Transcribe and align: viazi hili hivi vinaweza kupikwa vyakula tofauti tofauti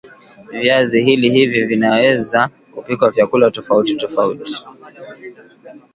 viazi 0.53 1.01
hili 1.01 1.29
hivi 1.29 1.65
vinaweza 1.65 2.49
kupikwa 2.75 3.09
vyakula 3.11 3.51
tofauti 3.51 3.95
tofauti 3.95 4.65